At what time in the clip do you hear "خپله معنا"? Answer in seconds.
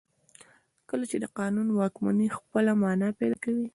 2.37-3.07